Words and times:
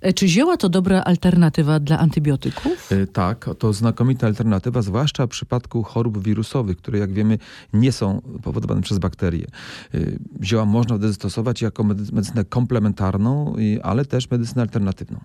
E, 0.00 0.12
Czy 0.12 0.28
zioła 0.28 0.56
to 0.56 0.68
dobra 0.68 1.02
alternatywa 1.04 1.80
dla 1.80 1.98
antybiotyków? 1.98 2.92
Y, 2.92 3.06
Tak, 3.06 3.50
to 3.58 3.72
znakomita 3.72 4.26
alternatywa, 4.26 4.82
zwłaszcza 4.82 5.26
w 5.26 5.30
przypadku 5.30 5.82
chorób 5.82 6.24
wirusowych, 6.24 6.76
które 6.76 6.98
jak 6.98 7.12
wiemy 7.12 7.38
nie 7.72 7.92
są 7.92 8.22
powodowane 8.42 8.82
przez 8.82 8.98
bakterie. 8.98 9.46
Y, 9.94 10.18
Zioła 10.42 10.64
można 10.64 10.96
wtedy 10.98 11.14
stosować 11.14 11.62
jako 11.62 11.82
medy- 11.84 12.12
medycynę 12.12 12.44
komplementarną, 12.44 13.54
ale 13.82 14.04
też 14.04 14.30
medycynę 14.30 14.62
alternatywną. 14.62 15.20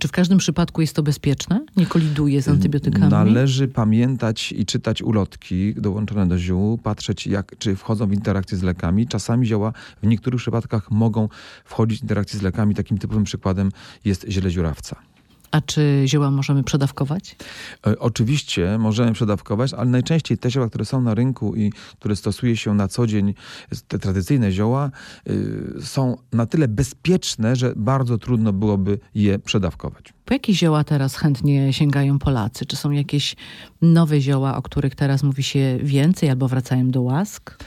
Czy 0.00 0.08
w 0.08 0.12
każdym 0.12 0.38
przypadku 0.38 0.80
jest 0.80 0.96
to 0.96 1.02
bezpieczne? 1.02 1.60
Nie 1.76 1.86
koliduje 1.86 2.42
z 2.42 2.48
antybiotykami? 2.48 3.10
Należy 3.10 3.68
pamiętać 3.68 4.52
i 4.52 4.66
czytać 4.66 5.02
ulotki 5.02 5.74
dołączone 5.74 6.28
do 6.28 6.38
ziół, 6.38 6.78
patrzeć 6.78 7.26
jak, 7.26 7.58
czy 7.58 7.76
wchodzą 7.76 8.06
w 8.06 8.12
interakcję 8.12 8.58
z 8.58 8.62
lekami. 8.62 9.06
Czasami 9.06 9.46
zioła 9.46 9.72
w 10.02 10.06
niektórych 10.06 10.40
przypadkach 10.40 10.90
mogą 10.90 11.28
wchodzić 11.64 11.98
w 11.98 12.02
interakcję 12.02 12.38
z 12.38 12.42
lekami. 12.42 12.74
Takim 12.74 12.98
typowym 12.98 13.24
przykładem 13.24 13.70
jest 14.04 14.26
ziele 14.28 14.50
dziurawca. 14.50 15.13
A 15.54 15.60
czy 15.60 16.02
zioła 16.06 16.30
możemy 16.30 16.64
przedawkować? 16.64 17.36
E, 17.86 17.98
Oczywiście 17.98 18.78
możemy 18.78 19.12
przedawkować, 19.12 19.74
ale 19.74 19.90
najczęściej 19.90 20.38
te 20.38 20.50
zioła, 20.50 20.68
które 20.68 20.84
są 20.84 21.00
na 21.00 21.14
rynku 21.14 21.56
i 21.56 21.72
które 21.98 22.16
stosuje 22.16 22.56
się 22.56 22.74
na 22.74 22.88
co 22.88 23.06
dzień, 23.06 23.34
te 23.88 23.98
tradycyjne 23.98 24.52
zioła, 24.52 24.90
y, 25.28 25.74
są 25.80 26.16
na 26.32 26.46
tyle 26.46 26.68
bezpieczne, 26.68 27.56
że 27.56 27.72
bardzo 27.76 28.18
trudno 28.18 28.52
byłoby 28.52 28.98
je 29.14 29.38
przedawkować. 29.38 30.12
Po 30.24 30.34
jakie 30.34 30.54
zioła 30.54 30.84
teraz 30.84 31.16
chętnie 31.16 31.72
sięgają 31.72 32.18
Polacy? 32.18 32.66
Czy 32.66 32.76
są 32.76 32.90
jakieś 32.90 33.36
nowe 33.82 34.20
zioła, 34.20 34.56
o 34.56 34.62
których 34.62 34.94
teraz 34.94 35.22
mówi 35.22 35.42
się 35.42 35.78
więcej 35.82 36.30
albo 36.30 36.48
wracają 36.48 36.90
do 36.90 37.02
łask? 37.02 37.64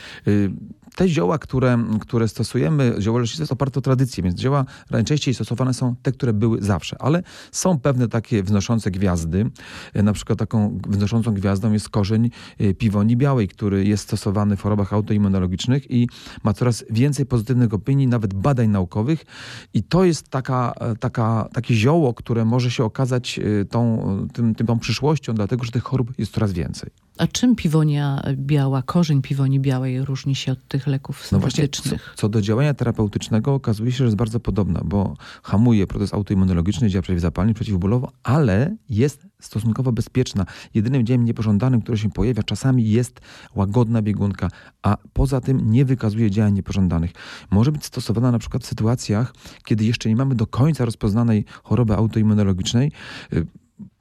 Te 0.96 1.10
zioła, 1.10 1.38
które, 1.38 1.84
które 2.00 2.28
stosujemy, 2.28 2.96
zioła 3.00 3.20
lecznicze 3.20 3.42
jest 3.42 3.52
oparte 3.52 3.80
o 3.80 3.82
tradycję, 3.82 4.24
więc 4.24 4.40
zioła 4.40 4.66
najczęściej 4.92 5.34
stosowane 5.34 5.74
są 5.74 5.96
te, 6.02 6.12
które 6.12 6.34
były 6.34 6.62
zawsze, 6.62 6.96
ale 7.00 7.24
są 7.52 7.80
pewne 7.80 8.08
takie 8.08 8.44
wznoszące 8.44 8.92
gwiazdy. 8.92 9.52
Y, 9.96 10.04
Na 10.04 10.14
przykład 10.14 10.40
taką 10.40 10.80
wznoszącą 10.88 11.34
gwiazdą 11.34 11.72
jest 11.74 11.90
korzeń 11.90 12.30
y, 12.62 12.74
piwoni 12.74 13.18
białej, 13.18 13.48
który 13.48 13.86
jest 13.86 14.04
stosowany 14.04 14.56
w 14.56 14.62
chorobach 14.62 14.94
autoimmunologicznych 14.94 15.92
i 15.92 16.10
ma 16.44 16.54
coraz 16.54 16.86
więcej 16.90 17.26
pozytywnych 17.26 17.74
opinii, 17.74 18.08
nawet 18.08 18.34
badań 18.34 18.68
naukowych. 18.70 19.26
I 19.74 19.84
to 19.84 20.04
jest 20.04 20.30
taka, 20.30 20.74
e, 20.80 20.96
taka, 20.96 21.50
takie 21.54 21.76
zioło, 21.76 22.14
które 22.14 22.46
może 22.46 22.72
się 22.72 22.84
okazać 22.84 23.40
tą, 23.70 24.08
tym, 24.34 24.56
tym, 24.56 24.68
tą 24.68 24.80
przyszłością, 24.80 25.34
dlatego 25.34 25.64
że 25.64 25.72
tych 25.72 25.84
chorób 25.84 26.14
jest 26.18 26.34
coraz 26.34 26.54
więcej. 26.54 27.07
A 27.18 27.28
czym 27.28 27.56
piwonia 27.56 28.24
biała, 28.36 28.82
korzeń 28.82 29.22
piwoni 29.22 29.60
białej 29.60 30.06
różni 30.06 30.36
się 30.36 30.52
od 30.52 30.68
tych 30.68 30.88
leków 30.88 31.32
No 31.32 31.40
właśnie, 31.40 31.68
co, 31.70 31.76
syntetycznych? 31.76 32.14
co 32.18 32.30
do 32.30 32.42
działania 32.42 32.74
terapeutycznego 32.74 33.54
okazuje 33.54 33.92
się, 33.92 33.98
że 33.98 34.04
jest 34.04 34.16
bardzo 34.18 34.40
podobna, 34.40 34.82
bo 34.86 35.14
hamuje 35.44 35.88
proces 35.88 36.14
autoimmunologiczny, 36.14 36.90
działa 36.90 37.02
przeciwzapalnie, 37.02 37.54
przeciwbólowo, 37.54 38.12
ale 38.24 38.76
jest 38.90 39.28
stosunkowo 39.42 39.92
bezpieczna. 39.92 40.46
Jedynym 40.74 41.06
działaniem 41.06 41.26
niepożądanym, 41.26 41.82
które 41.82 41.98
się 41.98 42.10
pojawia 42.10 42.44
czasami 42.44 42.90
jest 42.90 43.20
łagodna 43.56 44.02
biegunka, 44.02 44.50
a 44.82 44.98
poza 45.14 45.42
tym 45.42 45.72
nie 45.72 45.86
wykazuje 45.86 46.32
działań 46.32 46.54
niepożądanych. 46.54 47.12
Może 47.52 47.72
być 47.72 47.86
stosowana 47.86 48.32
na 48.32 48.40
przykład 48.40 48.64
w 48.64 48.68
sytuacjach, 48.68 49.34
kiedy 49.66 49.86
jeszcze 49.86 50.10
nie 50.10 50.16
mamy 50.16 50.36
do 50.36 50.48
końca 50.48 50.86
rozpoznanej 50.86 51.46
choroby 51.64 51.96
autoimmunologicznej, 51.96 52.92
y, 53.34 53.48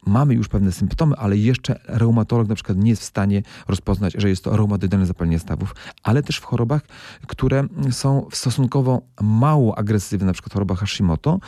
mamy 0.06 0.34
już 0.34 0.48
pewne 0.48 0.72
symptomy, 0.72 1.16
ale 1.16 1.36
jeszcze 1.36 1.80
reumatolog 1.84 2.48
na 2.48 2.54
przykład 2.54 2.78
nie 2.78 2.90
jest 2.90 3.02
w 3.02 3.04
stanie 3.04 3.42
rozpoznać, 3.68 4.14
że 4.18 4.28
jest 4.28 4.44
to 4.44 4.56
reumatoidalne 4.56 5.06
zapalenie 5.06 5.38
stawów, 5.38 5.74
ale 6.02 6.22
też 6.22 6.36
w 6.36 6.44
chorobach, 6.44 6.82
które 7.26 7.64
są 7.90 8.26
stosunkowo 8.32 9.02
mało 9.20 9.78
agresywne, 9.78 10.26
na 10.26 10.32
przykład 10.32 10.52
choroba 10.52 10.74
Hashimoto, 10.74 11.38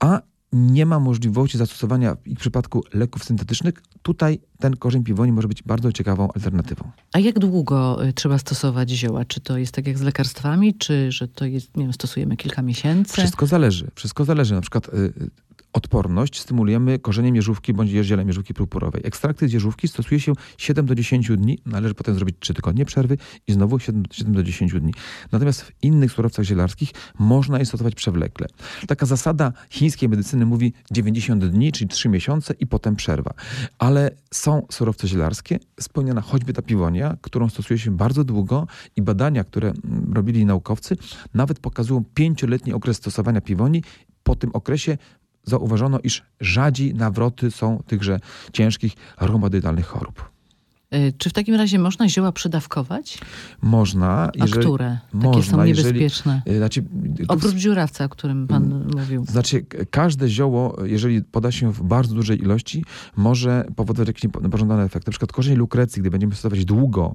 a 0.00 0.20
nie 0.52 0.86
ma 0.86 1.00
możliwości 1.00 1.58
zastosowania 1.58 2.16
w 2.26 2.36
przypadku 2.38 2.84
leków 2.94 3.24
syntetycznych, 3.24 3.74
tutaj 4.02 4.40
ten 4.58 4.76
korzeń 4.76 5.04
piwoni 5.04 5.32
może 5.32 5.48
być 5.48 5.62
bardzo 5.62 5.92
ciekawą 5.92 6.28
alternatywą. 6.34 6.90
A 7.12 7.18
jak 7.18 7.38
długo 7.38 8.06
y, 8.06 8.12
trzeba 8.12 8.38
stosować 8.38 8.90
zioła? 8.90 9.24
Czy 9.24 9.40
to 9.40 9.58
jest 9.58 9.72
tak 9.72 9.86
jak 9.86 9.98
z 9.98 10.02
lekarstwami, 10.02 10.74
czy 10.74 11.12
że 11.12 11.28
to 11.28 11.44
jest, 11.44 11.76
nie 11.76 11.84
wiem, 11.84 11.92
stosujemy 11.92 12.36
kilka 12.36 12.62
miesięcy? 12.62 13.12
Wszystko 13.12 13.46
zależy. 13.46 13.90
Wszystko 13.94 14.24
zależy. 14.24 14.54
Na 14.54 14.60
przykład 14.60 14.88
y, 14.88 14.96
y, 14.96 15.30
odporność 15.78 16.40
stymulujemy 16.40 16.98
korzeniem 16.98 17.36
jeżówki 17.36 17.74
bądź 17.74 17.90
jeździelem 17.90 18.28
jeżówki 18.28 18.54
purpurowej. 18.54 19.02
Ekstrakty 19.04 19.48
z 19.48 19.52
jeżówki 19.52 19.88
stosuje 19.88 20.20
się 20.20 20.32
7 20.58 20.86
do 20.86 20.94
10 20.94 21.28
dni. 21.28 21.58
Należy 21.66 21.94
potem 21.94 22.14
zrobić 22.14 22.36
3 22.40 22.54
tygodnie 22.54 22.84
przerwy 22.84 23.18
i 23.46 23.52
znowu 23.52 23.78
7, 23.78 24.02
7 24.12 24.34
do 24.34 24.42
10 24.42 24.72
dni. 24.72 24.92
Natomiast 25.32 25.62
w 25.62 25.72
innych 25.82 26.12
surowcach 26.12 26.44
zielarskich 26.44 26.90
można 27.18 27.58
je 27.58 27.66
stosować 27.66 27.94
przewlekle. 27.94 28.46
Taka 28.86 29.06
zasada 29.06 29.52
chińskiej 29.70 30.08
medycyny 30.08 30.46
mówi 30.46 30.72
90 30.90 31.44
dni, 31.44 31.72
czyli 31.72 31.88
3 31.88 32.08
miesiące 32.08 32.54
i 32.60 32.66
potem 32.66 32.96
przerwa. 32.96 33.34
Ale 33.78 34.10
są 34.34 34.66
surowce 34.70 35.08
zielarskie, 35.08 35.58
spełniona 35.80 36.20
choćby 36.20 36.52
ta 36.52 36.62
piwonia, 36.62 37.16
którą 37.22 37.48
stosuje 37.48 37.78
się 37.78 37.96
bardzo 37.96 38.24
długo 38.24 38.66
i 38.96 39.02
badania, 39.02 39.44
które 39.44 39.68
mm, 39.68 40.12
robili 40.12 40.44
naukowcy, 40.44 40.96
nawet 41.34 41.58
pokazują 41.58 42.04
pięcioletni 42.14 42.72
okres 42.72 42.96
stosowania 42.96 43.40
piwoni. 43.40 43.82
Po 44.22 44.36
tym 44.36 44.50
okresie 44.52 44.98
zauważono, 45.48 45.98
iż 45.98 46.22
rzadziej 46.40 46.94
nawroty 46.94 47.50
są 47.50 47.82
tychże 47.86 48.20
ciężkich 48.52 48.92
reumatoidalnych 49.20 49.86
chorób. 49.86 50.37
Y, 50.94 51.12
Czy 51.18 51.30
w 51.30 51.32
takim 51.32 51.54
razie 51.54 51.78
można 51.78 52.08
zioła 52.08 52.32
przedawkować? 52.32 53.18
Można. 53.62 54.30
A 54.40 54.46
które? 54.46 54.98
Takie 55.12 55.26
można, 55.26 55.42
są 55.42 55.64
jeżeli- 55.64 55.86
niebezpieczne? 55.86 56.42
y, 56.48 56.58
Znaczy, 56.58 56.84
Oprócz 57.28 57.54
dziurawca, 57.54 58.04
o 58.04 58.08
którym 58.08 58.46
pan 58.46 58.84
mówił. 58.96 59.24
Znaczy, 59.24 59.66
każde 59.90 60.28
zioło, 60.28 60.76
jeżeli 60.84 61.22
poda 61.22 61.52
się 61.52 61.72
w 61.72 61.82
bardzo 61.82 62.14
dużej 62.14 62.40
ilości, 62.42 62.84
może 63.16 63.64
powodować 63.76 64.08
jakiś 64.08 64.22
niepo- 64.24 64.42
niepożądany 64.42 64.82
efekt. 64.82 65.06
Na 65.06 65.10
przykład 65.10 65.32
korzeń 65.32 65.56
lukrecji, 65.56 66.02
gdy 66.02 66.10
będziemy 66.10 66.34
stosować 66.34 66.64
długo, 66.64 67.14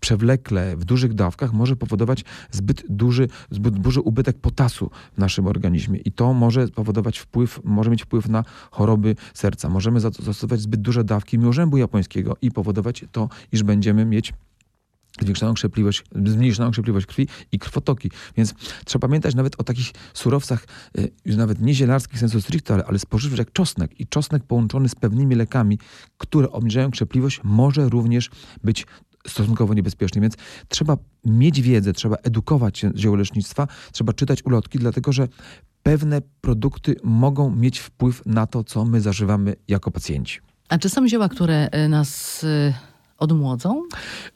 przewlekle, 0.00 0.76
w 0.76 0.84
dużych 0.84 1.14
dawkach, 1.14 1.52
może 1.52 1.76
powodować 1.76 2.24
zbyt 2.50 2.84
duży, 2.88 3.28
zbyt 3.50 3.78
duży 3.78 4.00
ubytek 4.00 4.38
potasu 4.38 4.90
w 5.14 5.18
naszym 5.18 5.46
organizmie. 5.46 5.98
I 5.98 6.12
to 6.12 6.34
może 6.34 6.68
powodować 6.68 7.18
wpływ, 7.18 7.60
może 7.64 7.90
mieć 7.90 8.02
wpływ 8.02 8.28
na 8.28 8.44
choroby 8.70 9.16
serca. 9.34 9.68
Możemy 9.68 10.00
zastosować 10.00 10.60
zbyt 10.60 10.80
duże 10.80 11.04
dawki 11.04 11.38
miłożębu 11.38 11.76
japońskiego 11.76 12.36
i 12.42 12.50
powodować 12.50 12.97
to, 13.12 13.28
iż 13.52 13.62
będziemy 13.62 14.04
mieć 14.04 14.32
zwiększoną 15.20 15.54
krzepliwość, 15.54 16.04
zmniejszoną 16.26 16.70
krzepliwość 16.70 17.06
krwi 17.06 17.28
i 17.52 17.58
krwotoki. 17.58 18.10
Więc 18.36 18.54
trzeba 18.84 19.08
pamiętać 19.08 19.34
nawet 19.34 19.60
o 19.60 19.64
takich 19.64 19.92
surowcach, 20.14 20.66
y, 20.98 21.10
już 21.24 21.36
nawet 21.36 21.60
nie 21.60 21.74
zielarskich 21.74 22.18
sensu 22.18 22.40
stricto, 22.40 22.74
ale, 22.74 22.84
ale 22.84 22.98
spożywczych 22.98 23.38
jak 23.38 23.52
czosnek. 23.52 24.00
I 24.00 24.06
czosnek 24.06 24.42
połączony 24.42 24.88
z 24.88 24.94
pewnymi 24.94 25.34
lekami, 25.34 25.78
które 26.18 26.50
obniżają 26.50 26.90
krzepliwość, 26.90 27.40
może 27.44 27.88
również 27.88 28.30
być 28.64 28.86
stosunkowo 29.26 29.74
niebezpieczny. 29.74 30.20
Więc 30.20 30.34
trzeba 30.68 30.96
mieć 31.24 31.62
wiedzę, 31.62 31.92
trzeba 31.92 32.16
edukować 32.16 32.78
się 32.78 32.90
z 32.94 32.98
ziołolecznictwa, 32.98 33.68
trzeba 33.92 34.12
czytać 34.12 34.44
ulotki, 34.44 34.78
dlatego 34.78 35.12
że 35.12 35.28
pewne 35.82 36.22
produkty 36.40 36.96
mogą 37.04 37.56
mieć 37.56 37.78
wpływ 37.78 38.22
na 38.26 38.46
to, 38.46 38.64
co 38.64 38.84
my 38.84 39.00
zażywamy 39.00 39.56
jako 39.68 39.90
pacjenci. 39.90 40.40
A 40.68 40.78
czy 40.78 40.88
są 40.88 41.08
zioła, 41.08 41.28
które 41.28 41.68
y, 41.84 41.88
nas 41.88 42.44
y, 42.44 42.72
odmłodzą? 43.18 43.82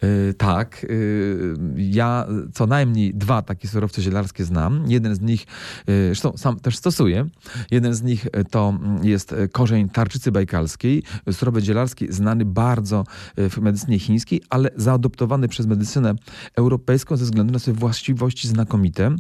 Yy, 0.03 0.35
tak. 0.35 0.87
Yy, 0.89 1.57
ja 1.77 2.27
co 2.53 2.67
najmniej 2.67 3.15
dwa 3.15 3.43
takie 3.43 3.69
surowce 3.69 4.03
zielarskie 4.03 4.45
znam. 4.45 4.85
Jeden 4.89 5.15
z 5.15 5.21
nich, 5.21 5.47
yy, 5.87 6.07
zresztą 6.07 6.33
sam 6.37 6.61
też 6.61 6.77
stosuję. 6.77 7.27
Jeden 7.71 7.95
z 7.95 8.03
nich 8.03 8.25
yy, 8.25 8.45
to 8.45 8.79
mm, 8.83 9.05
jest 9.05 9.33
yy, 9.33 9.49
korzeń 9.49 9.89
tarczycy 9.89 10.33
bajkalskiej. 10.33 11.03
Surowiec 11.33 11.65
zielarski 11.65 12.13
znany 12.13 12.45
bardzo 12.45 13.05
yy, 13.37 13.51
w 13.51 13.59
medycynie 13.59 13.99
chińskiej, 13.99 14.43
ale 14.51 14.71
zaadoptowany 14.77 15.49
przez 15.49 15.67
medycynę 15.67 16.15
europejską 16.57 17.17
ze 17.17 17.25
względu 17.25 17.53
na 17.53 17.59
swoje 17.59 17.77
właściwości 17.77 18.49
znakomite. 18.49 19.17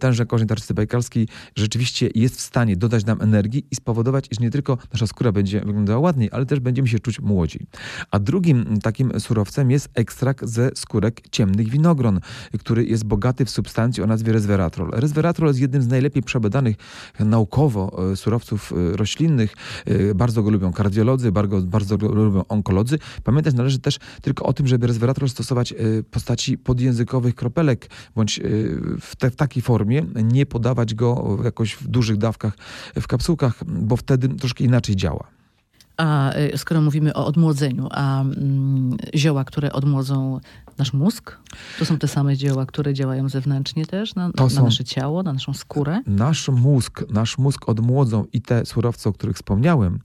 Tenże 0.00 0.26
korzeń 0.26 0.48
tarczycy 0.48 0.74
bajkalskiej 0.74 1.28
rzeczywiście 1.56 2.08
jest 2.14 2.36
w 2.36 2.40
stanie 2.40 2.76
dodać 2.76 3.04
nam 3.04 3.22
energii 3.22 3.66
i 3.70 3.76
spowodować, 3.76 4.28
iż 4.30 4.40
nie 4.40 4.50
tylko 4.50 4.78
nasza 4.92 5.06
skóra 5.06 5.32
będzie 5.32 5.60
wyglądała 5.60 5.98
ładniej, 5.98 6.28
ale 6.32 6.46
też 6.46 6.60
będziemy 6.60 6.88
się 6.88 6.98
czuć 6.98 7.20
młodziej. 7.20 7.66
A 8.10 8.18
drugim 8.18 8.75
takim 8.80 9.20
surowcem 9.20 9.70
jest 9.70 9.88
ekstrakt 9.94 10.46
ze 10.46 10.70
skórek 10.74 11.20
ciemnych 11.30 11.68
winogron, 11.68 12.20
który 12.60 12.84
jest 12.84 13.04
bogaty 13.04 13.44
w 13.44 13.50
substancje 13.50 14.04
o 14.04 14.06
nazwie 14.06 14.32
resveratrol. 14.32 14.90
Resveratrol 14.92 15.48
jest 15.48 15.60
jednym 15.60 15.82
z 15.82 15.86
najlepiej 15.86 16.22
przebadanych 16.22 16.76
naukowo 17.20 18.10
e, 18.12 18.16
surowców 18.16 18.72
e, 18.72 18.96
roślinnych. 18.96 19.54
E, 19.84 20.14
bardzo 20.14 20.42
go 20.42 20.50
lubią 20.50 20.72
kardiolodzy, 20.72 21.32
bardzo, 21.32 21.60
bardzo 21.60 21.98
go 21.98 22.08
lubią 22.08 22.44
onkolodzy. 22.48 22.98
Pamiętać 23.24 23.54
należy 23.54 23.78
też 23.78 23.98
tylko 24.22 24.44
o 24.44 24.52
tym, 24.52 24.66
żeby 24.66 24.86
resveratrol 24.86 25.28
stosować 25.28 25.74
w 25.78 26.04
postaci 26.10 26.58
podjęzykowych 26.58 27.34
kropelek, 27.34 27.90
bądź 28.14 28.40
w, 29.00 29.16
te, 29.16 29.30
w 29.30 29.36
takiej 29.36 29.62
formie, 29.62 30.02
nie 30.24 30.46
podawać 30.46 30.94
go 30.94 31.38
jakoś 31.44 31.74
w 31.74 31.88
dużych 31.88 32.16
dawkach 32.16 32.56
w 33.00 33.06
kapsułkach, 33.06 33.64
bo 33.64 33.96
wtedy 33.96 34.28
troszkę 34.28 34.64
inaczej 34.64 34.96
działa. 34.96 35.35
A 35.96 36.32
skoro 36.56 36.80
mówimy 36.80 37.14
o 37.14 37.26
odmłodzeniu, 37.26 37.88
a 37.90 38.20
mm, 38.20 38.96
zioła, 39.14 39.44
które 39.44 39.72
odmłodzą 39.72 40.40
nasz 40.78 40.92
mózg? 40.92 41.38
To 41.78 41.84
są 41.84 41.98
te 41.98 42.08
same 42.08 42.36
dzieła, 42.36 42.66
które 42.66 42.94
działają 42.94 43.28
zewnętrznie 43.28 43.86
też 43.86 44.14
na, 44.14 44.28
na 44.28 44.48
są... 44.48 44.64
nasze 44.64 44.84
ciało, 44.84 45.22
na 45.22 45.32
naszą 45.32 45.54
skórę? 45.54 46.02
Nasz 46.06 46.48
mózg, 46.48 47.04
nasz 47.10 47.38
mózg 47.38 47.68
odmłodzą 47.68 48.24
i 48.32 48.42
te 48.42 48.66
surowce, 48.66 49.10
o 49.10 49.12
których 49.12 49.36
wspomniałem, 49.36 49.98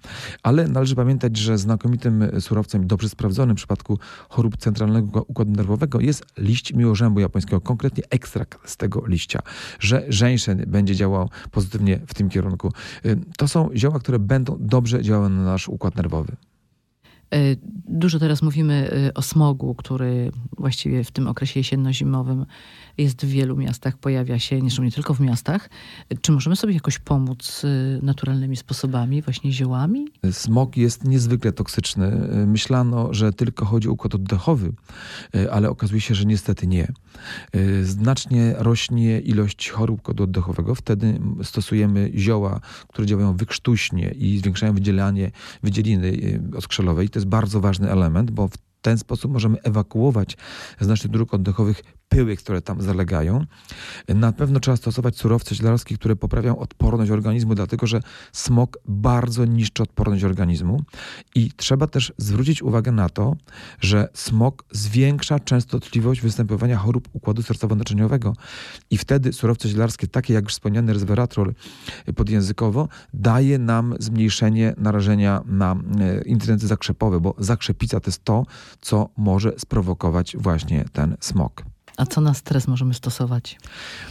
ale 0.44 0.68
należy 0.68 0.96
pamiętać, 0.96 1.38
że 1.38 1.58
znakomitym 1.58 2.28
surowcem, 2.40 2.88
dobrze 2.88 3.10
sprawdzonym 3.10 3.56
w 3.56 3.58
przypadku 3.58 4.00
chorób 4.30 4.58
centralnego 4.58 5.24
układu 5.28 5.52
nerwowego 5.52 6.00
jest 6.00 6.26
liść 6.38 6.74
miłożębu 6.74 7.20
japońskiego, 7.20 7.62
konkretnie 7.62 8.04
ekstrakt 8.10 8.70
z 8.70 8.78
tego 8.78 9.04
liścia, 9.08 9.40
że 9.80 10.06
żeńszen 10.10 10.64
będzie 10.68 10.96
działał 10.96 11.30
pozytywnie 11.52 12.00
w 12.08 12.14
tym 12.14 12.30
kierunku. 12.30 12.72
To 13.38 13.48
są 13.48 13.70
zioła, 13.76 14.00
które 14.00 14.20
będą 14.20 14.58
dobrze 14.60 15.02
działały 15.02 15.30
na 15.30 15.44
nasz 15.44 15.70
układ 15.70 15.81
nerwowy. 15.90 16.36
E, 17.34 17.38
dużo 17.88 18.20
teraz 18.20 18.42
mówimy 18.42 18.92
e, 19.08 19.14
o 19.14 19.22
smogu, 19.22 19.76
który 19.76 20.32
właściwie 20.62 21.04
w 21.04 21.12
tym 21.12 21.28
okresie 21.28 21.60
jesienno-zimowym 21.60 22.46
jest 22.98 23.26
w 23.26 23.30
wielu 23.30 23.58
miastach, 23.58 23.98
pojawia 23.98 24.40
się, 24.40 24.62
nie 24.62 24.92
tylko 24.92 25.14
w 25.14 25.20
miastach. 25.20 25.70
Czy 26.22 26.32
możemy 26.32 26.56
sobie 26.56 26.74
jakoś 26.74 27.00
pomóc 27.00 27.62
e, 27.64 28.06
naturalnymi 28.06 28.58
sposobami, 28.58 29.22
właśnie 29.22 29.52
ziołami? 29.52 30.08
Smog 30.32 30.78
jest 30.78 31.04
niezwykle 31.04 31.52
toksyczny. 31.52 32.12
Myślano, 32.48 33.14
że 33.14 33.34
tylko 33.34 33.66
chodzi 33.66 33.90
o 33.90 33.92
układ 33.92 34.16
oddechowy, 34.16 34.74
ale 35.52 35.70
okazuje 35.70 36.02
się, 36.02 36.16
że 36.16 36.26
niestety 36.26 36.68
nie. 36.68 36.88
Znacznie 37.84 38.54
rośnie 38.58 39.20
ilość 39.20 39.70
chorób 39.70 40.00
układu 40.00 40.24
oddechowego. 40.24 40.76
Wtedy 40.76 41.20
stosujemy 41.44 42.12
zioła, 42.16 42.60
które 42.88 43.08
działają 43.08 43.38
wykrztuśnie 43.38 44.12
i 44.12 44.38
zwiększają 44.38 44.74
wydzielanie 44.74 45.32
wydzieliny 45.64 46.40
oskrzelowej. 46.56 47.10
To 47.10 47.20
jest 47.20 47.28
bardzo 47.28 47.62
ważny 47.62 47.92
element, 47.92 48.32
bo 48.32 48.48
w 48.48 48.58
ten 48.82 48.98
sposób 48.98 49.32
możemy 49.32 49.62
ewakuować 49.62 50.38
z 50.80 50.88
naszych 50.88 51.12
dróg 51.12 51.34
oddechowych 51.34 51.82
pyły, 52.12 52.36
które 52.36 52.62
tam 52.62 52.82
zalegają. 52.82 53.46
Na 54.08 54.32
pewno 54.32 54.60
trzeba 54.60 54.78
stosować 54.78 55.18
surowce 55.18 55.56
źlarskie, 55.56 55.96
które 55.96 56.16
poprawiają 56.16 56.58
odporność 56.58 57.12
organizmu, 57.12 57.56
dlatego 57.56 57.88
że 57.88 58.02
smog 58.32 58.78
bardzo 58.86 59.46
niszczy 59.46 59.84
odporność 59.84 60.24
organizmu. 60.24 60.82
I 61.36 61.52
trzeba 61.52 61.88
też 61.88 62.14
zwrócić 62.18 62.64
uwagę 62.64 62.92
na 62.92 63.10
to, 63.10 63.36
że 63.80 64.08
smog 64.14 64.64
zwiększa 64.72 65.40
częstotliwość 65.40 66.22
występowania 66.22 66.78
chorób 66.78 67.10
układu 67.14 67.42
sercowo-naczyniowego. 67.42 68.34
I 68.90 68.98
wtedy 68.98 69.34
surowce 69.34 69.70
źlarskie, 69.70 70.08
takie 70.08 70.34
jak 70.34 70.44
już 70.44 70.54
wspomniany 70.54 70.94
resveratrol 70.94 71.54
podjęzykowo, 72.16 72.88
daje 73.14 73.58
nam 73.58 73.96
zmniejszenie 74.00 74.74
narażenia 74.78 75.42
na 75.46 75.76
e, 76.00 76.22
incydenty 76.22 76.68
zakrzepowe, 76.68 77.20
bo 77.20 77.36
zakrzepica 77.38 78.00
to 78.00 78.08
jest 78.10 78.24
to, 78.24 78.46
co 78.82 79.10
może 79.18 79.54
sprowokować 79.58 80.36
właśnie 80.38 80.86
ten 80.94 81.18
smog. 81.20 81.71
A 81.98 82.06
co 82.06 82.22
na 82.22 82.34
stres 82.34 82.68
możemy 82.68 82.94
stosować? 82.94 83.60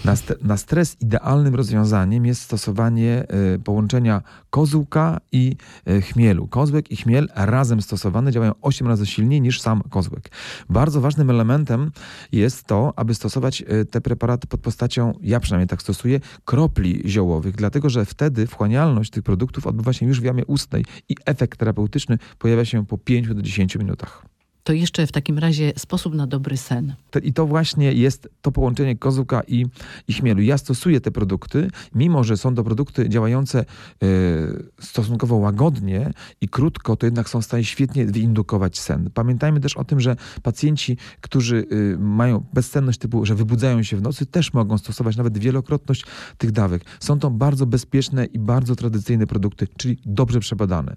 Na, 0.04 0.16
st 0.16 0.34
na 0.42 0.56
stres 0.56 0.96
idealnym 1.00 1.54
rozwiązaniem 1.54 2.26
jest 2.26 2.42
stosowanie 2.42 3.26
y, 3.54 3.58
połączenia 3.58 4.22
kozłka 4.50 5.20
i 5.32 5.56
y, 5.88 6.02
chmielu. 6.02 6.48
Kozłek 6.48 6.90
i 6.90 6.96
chmiel 6.96 7.28
razem 7.34 7.82
stosowane 7.82 8.32
działają 8.32 8.52
8 8.62 8.86
razy 8.86 9.06
silniej 9.06 9.40
niż 9.40 9.60
sam 9.60 9.82
kozłek. 9.82 10.30
Bardzo 10.68 11.00
ważnym 11.00 11.30
elementem 11.30 11.90
jest 12.32 12.64
to, 12.64 12.92
aby 12.96 13.14
stosować 13.14 13.62
y, 13.62 13.84
te 13.84 14.00
preparaty 14.00 14.46
pod 14.46 14.60
postacią, 14.60 15.12
ja 15.22 15.40
przynajmniej 15.40 15.68
tak 15.68 15.82
stosuję, 15.82 16.20
kropli 16.44 17.02
ziołowych, 17.06 17.56
dlatego 17.56 17.90
że 17.90 18.04
wtedy 18.04 18.46
wchłanialność 18.46 19.10
tych 19.10 19.22
produktów 19.22 19.66
odbywa 19.66 19.92
się 19.92 20.06
już 20.06 20.20
w 20.20 20.24
jamie 20.24 20.46
ustnej 20.46 20.84
i 21.08 21.16
efekt 21.24 21.58
terapeutyczny 21.58 22.18
pojawia 22.38 22.64
się 22.64 22.86
po 22.86 22.98
5 22.98 23.28
do 23.28 23.42
10 23.42 23.76
minutach 23.76 24.29
to 24.70 24.74
jeszcze 24.74 25.06
w 25.06 25.12
takim 25.12 25.38
razie 25.38 25.72
sposób 25.76 26.14
na 26.14 26.26
dobry 26.26 26.56
sen. 26.56 26.94
I 27.22 27.32
to 27.32 27.46
właśnie 27.46 27.92
jest 27.92 28.28
to 28.42 28.52
połączenie 28.52 28.96
kozuka 28.96 29.42
i, 29.48 29.66
i 30.08 30.12
chmielu. 30.12 30.42
Ja 30.42 30.58
stosuję 30.58 31.00
te 31.00 31.10
produkty, 31.10 31.70
mimo 31.94 32.24
że 32.24 32.36
są 32.36 32.54
to 32.54 32.64
produkty 32.64 33.08
działające 33.08 33.64
y, 34.02 34.64
stosunkowo 34.80 35.36
łagodnie 35.36 36.12
i 36.40 36.48
krótko, 36.48 36.96
to 36.96 37.06
jednak 37.06 37.28
są 37.28 37.40
w 37.40 37.44
stanie 37.44 37.64
świetnie 37.64 38.06
wyindukować 38.06 38.78
sen. 38.78 39.10
Pamiętajmy 39.14 39.60
też 39.60 39.76
o 39.76 39.84
tym, 39.84 40.00
że 40.00 40.16
pacjenci, 40.42 40.96
którzy 41.20 41.66
y, 41.72 41.96
mają 41.98 42.44
bezsenność 42.52 42.98
typu, 42.98 43.26
że 43.26 43.34
wybudzają 43.34 43.82
się 43.82 43.96
w 43.96 44.02
nocy, 44.02 44.26
też 44.26 44.52
mogą 44.52 44.78
stosować 44.78 45.16
nawet 45.16 45.38
wielokrotność 45.38 46.04
tych 46.38 46.52
dawek. 46.52 46.84
Są 47.00 47.18
to 47.18 47.30
bardzo 47.30 47.66
bezpieczne 47.66 48.24
i 48.24 48.38
bardzo 48.38 48.76
tradycyjne 48.76 49.26
produkty, 49.26 49.66
czyli 49.76 49.98
dobrze 50.06 50.40
przebadane. 50.40 50.96